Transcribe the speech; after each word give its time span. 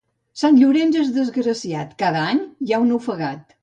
Sant 0.43 0.57
Llorenç 0.61 0.97
és 1.03 1.13
desgraciat: 1.19 1.95
cada 2.03 2.27
any 2.35 2.45
hi 2.67 2.75
ha 2.79 2.85
un 2.89 2.95
ofegat. 3.01 3.59